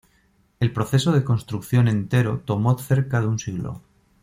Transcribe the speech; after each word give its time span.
El 0.59 0.73
proceso 0.73 1.11
de 1.11 1.23
construcción 1.23 1.87
entero 1.87 2.41
tomó 2.43 2.75
cerca 2.79 3.21
de 3.21 3.27
un 3.27 3.37
siglo. 3.37 3.83